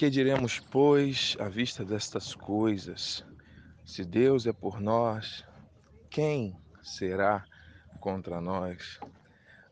Que 0.00 0.08
diremos, 0.08 0.58
pois, 0.58 1.36
à 1.38 1.46
vista 1.50 1.84
destas 1.84 2.34
coisas? 2.34 3.22
Se 3.84 4.02
Deus 4.02 4.46
é 4.46 4.52
por 4.54 4.80
nós, 4.80 5.44
quem 6.08 6.56
será 6.80 7.44
contra 8.00 8.40
nós? 8.40 8.98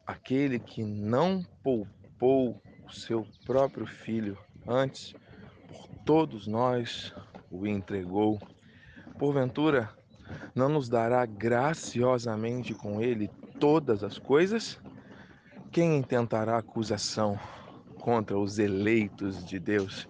Aquele 0.06 0.58
que 0.58 0.84
não 0.84 1.42
poupou 1.62 2.62
o 2.86 2.92
seu 2.92 3.26
próprio 3.46 3.86
filho, 3.86 4.36
antes 4.66 5.14
por 5.66 5.88
todos 6.04 6.46
nós 6.46 7.14
o 7.50 7.66
entregou. 7.66 8.38
Porventura, 9.18 9.88
não 10.54 10.68
nos 10.68 10.90
dará 10.90 11.24
graciosamente 11.24 12.74
com 12.74 13.00
ele 13.00 13.30
todas 13.58 14.04
as 14.04 14.18
coisas? 14.18 14.78
Quem 15.72 15.96
intentará 15.96 16.58
acusação 16.58 17.40
contra 17.98 18.38
os 18.38 18.58
eleitos 18.58 19.42
de 19.42 19.58
Deus? 19.58 20.06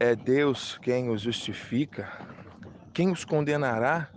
É 0.00 0.14
Deus 0.14 0.78
quem 0.78 1.10
os 1.10 1.22
justifica. 1.22 2.08
Quem 2.94 3.10
os 3.10 3.24
condenará? 3.24 4.08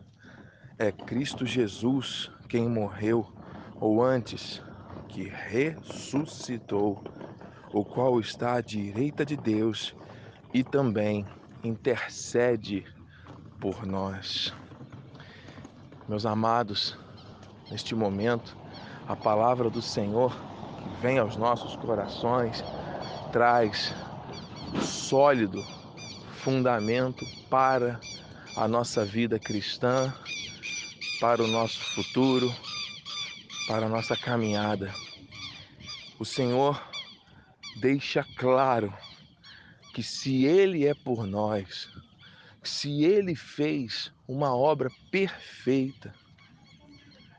É 0.78 0.92
Cristo 0.92 1.44
Jesus 1.44 2.30
quem 2.48 2.70
morreu, 2.70 3.26
ou 3.80 4.04
antes, 4.04 4.62
que 5.08 5.24
ressuscitou, 5.24 7.04
o 7.74 7.84
qual 7.84 8.20
está 8.20 8.56
à 8.56 8.62
direita 8.62 9.26
de 9.26 9.36
Deus 9.36 9.96
e 10.54 10.64
também 10.64 11.26
intercede 11.64 12.86
por 13.60 13.84
nós. 13.84 14.54
Meus 16.08 16.28
amados, 16.28 16.96
neste 17.72 17.96
momento, 17.96 18.56
a 19.08 19.16
palavra 19.16 19.68
do 19.68 19.82
Senhor 19.82 20.32
que 20.78 21.02
vem 21.02 21.18
aos 21.18 21.38
nossos 21.38 21.76
corações 21.76 22.64
traz 23.32 23.96
sólido 24.80 25.64
fundamento 26.44 27.26
para 27.50 28.00
a 28.56 28.68
nossa 28.68 29.06
vida 29.06 29.38
cristã, 29.40 30.14
para 31.20 31.44
o 31.44 31.48
nosso 31.48 31.80
futuro, 31.94 32.52
para 33.68 33.86
a 33.86 33.90
nossa 33.90 34.16
caminhada. 34.16 34.92
O 36.20 36.26
Senhor 36.26 36.82
deixa 37.80 38.24
claro 38.36 38.94
que 39.94 40.02
se 40.02 40.46
Ele 40.46 40.88
é 40.88 40.94
por 40.94 41.28
nós, 41.28 41.90
se 42.64 43.04
Ele 43.04 43.36
fez 43.36 44.12
uma 44.28 44.56
obra 44.56 44.90
perfeita 45.12 46.14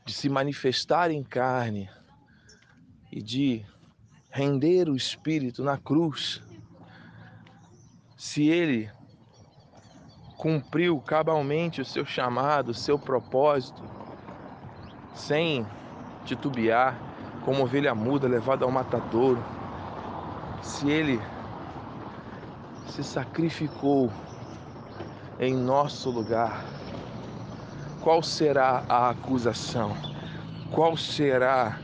de 0.05 0.13
se 0.13 0.29
manifestar 0.29 1.11
em 1.11 1.23
carne 1.23 1.89
e 3.11 3.21
de 3.21 3.65
render 4.29 4.89
o 4.89 4.95
Espírito 4.95 5.63
na 5.63 5.77
cruz, 5.77 6.41
se 8.23 8.47
Ele 8.47 8.89
cumpriu 10.37 10.97
cabalmente 11.01 11.81
o 11.81 11.85
seu 11.85 12.05
chamado, 12.05 12.69
o 12.69 12.73
seu 12.73 12.97
propósito, 12.97 13.83
sem 15.13 15.67
titubear, 16.23 16.97
como 17.43 17.63
ovelha 17.63 17.93
muda 17.93 18.25
levada 18.25 18.63
ao 18.63 18.71
matadouro, 18.71 19.43
se 20.61 20.89
Ele 20.89 21.21
se 22.87 23.03
sacrificou 23.03 24.09
em 25.37 25.53
nosso 25.53 26.09
lugar, 26.09 26.63
qual 27.99 28.23
será 28.23 28.85
a 28.87 29.09
acusação? 29.09 29.91
Qual 30.71 30.95
será 30.95 31.77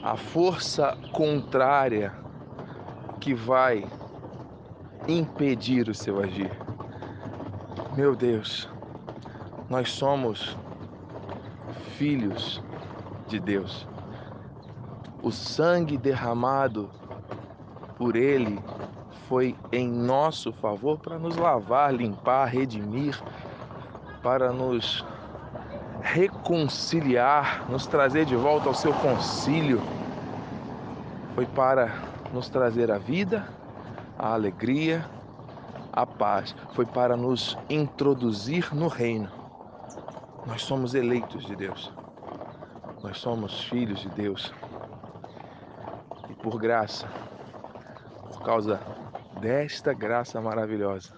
a 0.00 0.16
força 0.16 0.96
contrária 1.12 2.14
que 3.20 3.34
vai 3.34 3.84
impedir 5.08 5.88
o 5.88 5.94
seu 5.94 6.20
agir? 6.20 6.50
Meu 7.96 8.14
Deus, 8.16 8.68
nós 9.68 9.90
somos 9.90 10.56
filhos 11.96 12.62
de 13.26 13.38
Deus. 13.38 13.86
O 15.22 15.30
sangue 15.30 15.96
derramado 15.96 16.90
por 17.96 18.16
Ele 18.16 18.58
foi 19.28 19.56
em 19.70 19.88
nosso 19.88 20.52
favor 20.52 20.98
para 20.98 21.18
nos 21.18 21.36
lavar, 21.36 21.94
limpar, 21.94 22.46
redimir, 22.46 23.18
para 24.22 24.52
nos 24.52 25.04
reconciliar, 26.02 27.64
nos 27.70 27.86
trazer 27.86 28.24
de 28.24 28.36
volta 28.36 28.68
ao 28.68 28.74
seu 28.74 28.92
concílio. 28.94 29.80
Foi 31.34 31.46
para 31.46 31.92
nos 32.32 32.48
trazer 32.48 32.90
a 32.90 32.98
vida, 32.98 33.46
a 34.22 34.34
alegria, 34.34 35.04
a 35.92 36.06
paz. 36.06 36.54
Foi 36.74 36.86
para 36.86 37.16
nos 37.16 37.58
introduzir 37.68 38.72
no 38.72 38.86
reino. 38.86 39.28
Nós 40.46 40.62
somos 40.62 40.94
eleitos 40.94 41.44
de 41.44 41.56
Deus. 41.56 41.92
Nós 43.02 43.18
somos 43.18 43.64
filhos 43.64 44.00
de 44.00 44.08
Deus. 44.10 44.54
E 46.30 46.34
por 46.34 46.56
graça, 46.58 47.08
por 48.28 48.42
causa 48.42 48.80
desta 49.40 49.92
graça 49.92 50.40
maravilhosa, 50.40 51.12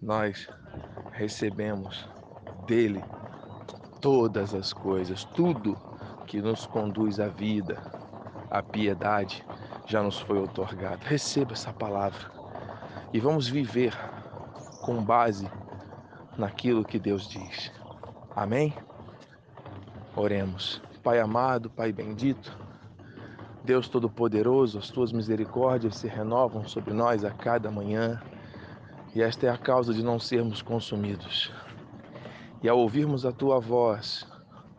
nós 0.00 0.48
recebemos 1.12 2.08
dele 2.66 3.04
todas 4.00 4.54
as 4.54 4.72
coisas, 4.72 5.24
tudo 5.24 5.76
que 6.26 6.40
nos 6.40 6.66
conduz 6.66 7.20
à 7.20 7.28
vida, 7.28 7.82
à 8.50 8.62
piedade, 8.62 9.44
já 9.86 10.02
nos 10.02 10.18
foi 10.20 10.38
otorgado. 10.38 11.04
Receba 11.04 11.52
essa 11.52 11.72
palavra 11.72 12.30
e 13.12 13.20
vamos 13.20 13.48
viver 13.48 13.96
com 14.82 15.02
base 15.02 15.48
naquilo 16.36 16.84
que 16.84 16.98
Deus 16.98 17.28
diz. 17.28 17.72
Amém? 18.34 18.74
Oremos. 20.16 20.82
Pai 21.02 21.20
amado, 21.20 21.68
Pai 21.70 21.92
bendito, 21.92 22.56
Deus 23.64 23.88
Todo-Poderoso, 23.88 24.78
as 24.78 24.90
tuas 24.90 25.12
misericórdias 25.12 25.96
se 25.96 26.08
renovam 26.08 26.66
sobre 26.66 26.92
nós 26.92 27.24
a 27.24 27.30
cada 27.30 27.70
manhã, 27.70 28.20
e 29.14 29.22
esta 29.22 29.46
é 29.46 29.50
a 29.50 29.56
causa 29.56 29.94
de 29.94 30.02
não 30.02 30.18
sermos 30.18 30.60
consumidos. 30.60 31.52
E 32.62 32.68
ao 32.68 32.78
ouvirmos 32.78 33.24
a 33.24 33.32
tua 33.32 33.60
voz, 33.60 34.26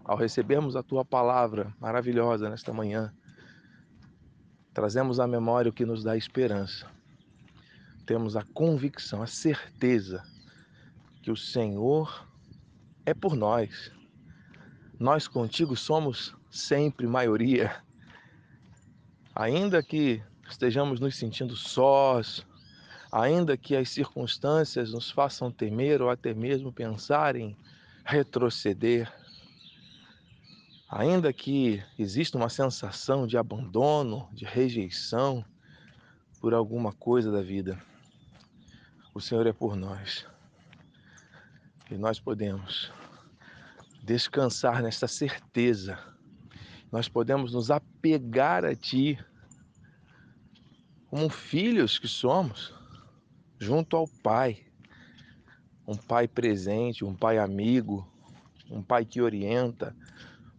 ao 0.03 0.17
recebermos 0.17 0.75
a 0.75 0.83
tua 0.83 1.05
palavra 1.05 1.73
maravilhosa 1.79 2.49
nesta 2.49 2.73
manhã, 2.73 3.13
trazemos 4.75 5.19
à 5.19 5.25
memória 5.25 5.71
o 5.71 5.73
que 5.73 5.85
nos 5.85 6.03
dá 6.03 6.15
esperança. 6.15 6.85
Temos 8.05 8.35
a 8.35 8.43
convicção, 8.43 9.23
a 9.23 9.27
certeza 9.27 10.23
que 11.23 11.31
o 11.31 11.35
Senhor 11.35 12.27
é 13.03 13.15
por 13.15 13.35
nós. 13.35 13.91
Nós 14.99 15.27
contigo 15.27 15.75
somos 15.75 16.35
sempre 16.51 17.07
maioria 17.07 17.83
Ainda 19.35 19.83
que 19.83 20.23
estejamos 20.49 21.01
nos 21.01 21.17
sentindo 21.17 21.57
sós, 21.57 22.45
ainda 23.11 23.57
que 23.57 23.75
as 23.75 23.89
circunstâncias 23.89 24.93
nos 24.93 25.11
façam 25.11 25.51
temer 25.51 26.01
ou 26.01 26.09
até 26.09 26.33
mesmo 26.33 26.71
pensar 26.71 27.35
em 27.35 27.57
retroceder, 28.05 29.11
ainda 30.95 31.31
que 31.33 31.83
exista 31.99 32.37
uma 32.37 32.49
sensação 32.49 33.27
de 33.27 33.37
abandono, 33.37 34.29
de 34.33 34.45
rejeição 34.45 35.43
por 36.39 36.53
alguma 36.53 36.93
coisa 36.93 37.31
da 37.31 37.41
vida, 37.41 37.81
o 39.13 39.19
Senhor 39.19 39.45
é 39.45 39.53
por 39.53 39.75
nós. 39.75 40.25
E 41.91 41.95
nós 41.95 42.19
podemos 42.19 42.91
descansar 44.03 44.81
nesta 44.81 45.07
certeza 45.07 46.15
nós 46.95 47.09
podemos 47.09 47.51
nos 47.51 47.69
apegar 47.71 48.63
a 48.63 48.73
Ti 48.73 49.19
como 51.09 51.29
filhos 51.29 51.99
que 51.99 52.07
somos, 52.07 52.73
junto 53.59 53.97
ao 53.97 54.07
Pai. 54.07 54.65
Um 55.85 55.97
Pai 55.97 56.25
presente, 56.25 57.03
um 57.03 57.13
Pai 57.13 57.37
amigo, 57.37 58.07
um 58.69 58.81
Pai 58.81 59.03
que 59.03 59.21
orienta, 59.21 59.93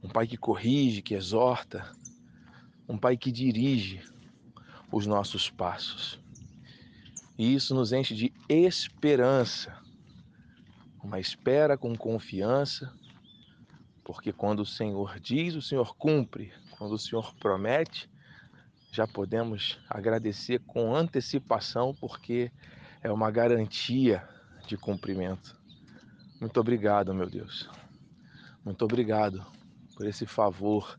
um 0.02 0.08
Pai 0.08 0.26
que 0.26 0.37
corrige, 0.37 1.02
que 1.02 1.14
exorta, 1.14 1.94
um 2.88 2.96
Pai 2.96 3.16
que 3.16 3.32
dirige 3.32 4.00
os 4.90 5.06
nossos 5.06 5.50
passos. 5.50 6.19
E 7.38 7.54
isso 7.54 7.75
nos 7.75 7.93
enche 7.93 8.14
de 8.14 8.32
esperança, 8.48 9.76
uma 11.02 11.20
espera 11.20 11.76
com 11.76 11.96
confiança 11.96 12.93
porque 14.06 14.32
quando 14.32 14.60
o 14.60 14.64
Senhor 14.64 15.19
diz, 15.19 15.56
o 15.56 15.60
Senhor 15.60 15.96
cumpre. 15.96 16.52
Quando 16.78 16.92
o 16.92 16.99
Senhor 16.99 17.34
promete, 17.40 18.08
já 18.92 19.04
podemos 19.04 19.81
agradecer 19.90 20.60
com 20.60 20.94
antecipação, 20.94 21.92
porque 21.92 22.52
é 23.02 23.10
uma 23.10 23.32
garantia 23.32 24.22
de 24.64 24.76
cumprimento. 24.76 25.58
Muito 26.40 26.60
obrigado, 26.60 27.12
meu 27.12 27.28
Deus. 27.28 27.69
Muito 28.64 28.84
obrigado 28.84 29.44
por 29.96 30.06
esse 30.06 30.26
favor, 30.26 30.98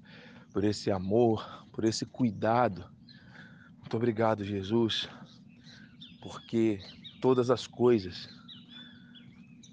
por 0.52 0.64
esse 0.64 0.92
amor, 0.92 1.66
por 1.72 1.86
esse 1.86 2.06
cuidado. 2.06 2.84
Muito 3.80 3.96
obrigado, 3.96 4.44
Jesus, 4.44 5.08
porque 6.20 6.80
todas 7.22 7.52
as 7.52 7.68
coisas 7.68 8.28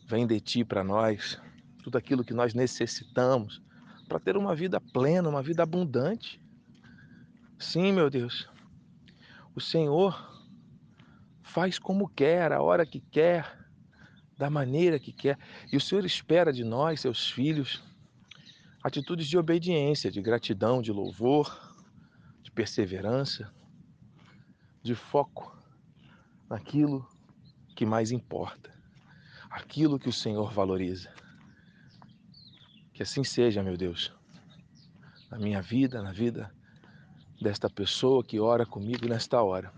vêm 0.06 0.26
de 0.26 0.38
ti 0.41 0.62
para 0.62 0.85
nós, 0.85 1.41
tudo 1.82 1.97
aquilo 1.97 2.23
que 2.23 2.35
nós 2.35 2.53
necessitamos 2.53 3.62
para 4.06 4.21
ter 4.21 4.37
uma 4.37 4.55
vida 4.55 4.79
plena, 4.79 5.29
uma 5.29 5.43
vida 5.43 5.62
abundante. 5.62 6.38
Sim, 7.59 7.93
meu 7.93 8.11
Deus, 8.11 8.47
o 9.55 9.61
Senhor 9.61 10.15
faz 11.43 11.79
como 11.79 12.09
quer, 12.11 12.53
a 12.53 12.61
hora 12.61 12.85
que 12.85 13.00
quer, 13.00 13.59
da 14.37 14.50
maneira 14.50 14.99
que 14.99 15.12
quer. 15.12 15.38
E 15.73 15.77
o 15.79 15.81
Senhor 15.81 16.05
espera 16.05 16.53
de 16.53 16.62
nós, 16.62 17.00
seus 17.00 17.31
filhos, 17.31 17.82
atitudes 18.84 19.26
de 19.26 19.38
obediência, 19.38 20.10
de 20.10 20.20
gratidão, 20.20 20.82
de 20.82 20.92
louvor, 20.92 21.75
de 22.42 22.50
perseverança, 22.50 23.50
de 24.82 24.94
foco 24.94 25.56
naquilo 26.50 27.08
que 27.75 27.86
mais 27.86 28.12
importa, 28.12 28.70
aquilo 29.48 29.98
que 29.98 30.10
o 30.10 30.12
Senhor 30.12 30.52
valoriza. 30.52 31.10
Que 32.92 33.02
assim 33.02 33.25
seja, 33.25 33.62
meu 33.62 33.75
Deus, 33.78 34.12
na 35.31 35.38
minha 35.38 35.62
vida, 35.62 36.02
na 36.02 36.12
vida 36.12 36.54
desta 37.40 37.70
pessoa 37.70 38.22
que 38.22 38.38
ora 38.38 38.66
comigo 38.66 39.08
nesta 39.08 39.42
hora. 39.42 39.72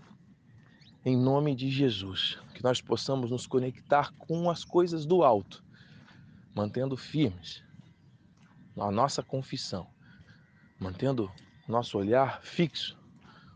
Em 1.05 1.15
nome 1.15 1.55
de 1.55 1.69
Jesus, 1.69 2.37
que 2.53 2.61
nós 2.61 2.81
possamos 2.81 3.31
nos 3.31 3.47
conectar 3.47 4.11
com 4.17 4.49
as 4.49 4.65
coisas 4.65 5.05
do 5.05 5.23
alto, 5.23 5.63
mantendo 6.53 6.97
firmes 6.97 7.65
a 8.79 8.91
nossa 8.91 9.23
confissão, 9.23 9.87
mantendo 10.79 11.31
nosso 11.67 11.97
olhar 11.97 12.41
fixo 12.41 12.97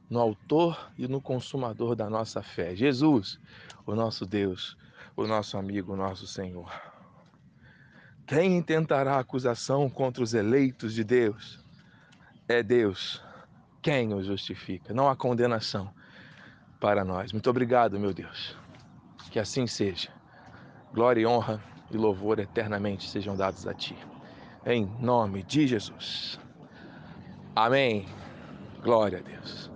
no 0.10 0.20
Autor 0.20 0.92
e 0.98 1.08
no 1.08 1.22
Consumador 1.22 1.96
da 1.96 2.10
nossa 2.10 2.42
fé, 2.42 2.76
Jesus, 2.76 3.40
o 3.86 3.96
nosso 3.96 4.26
Deus, 4.26 4.78
o 5.16 5.26
nosso 5.26 5.58
amigo, 5.58 5.94
o 5.94 5.98
nosso 5.98 6.28
Senhor. 6.28 6.70
Quem 8.28 8.58
intentará 8.58 9.18
acusação 9.18 9.90
contra 9.90 10.24
os 10.24 10.34
eleitos 10.34 10.94
de 10.94 11.04
Deus? 11.04 11.64
É 12.48 12.62
Deus 12.62 13.22
quem 13.82 14.14
o 14.14 14.22
justifica, 14.22 14.94
não 14.94 15.10
há 15.10 15.16
condenação 15.16 15.92
para 16.80 17.04
nós. 17.04 17.32
Muito 17.32 17.50
obrigado, 17.50 18.00
meu 18.00 18.14
Deus. 18.14 18.56
Que 19.32 19.40
assim 19.40 19.66
seja. 19.66 20.10
Glória 20.94 21.22
e 21.22 21.26
honra 21.26 21.62
e 21.90 21.98
louvor 21.98 22.40
eternamente 22.40 23.10
sejam 23.10 23.36
dados 23.36 23.66
a 23.66 23.74
Ti. 23.74 23.96
Em 24.66 24.86
nome 25.00 25.42
de 25.44 25.68
Jesus. 25.68 26.40
Amém. 27.56 28.06
Glória 28.84 29.18
a 29.18 29.22
Deus. 29.22 29.71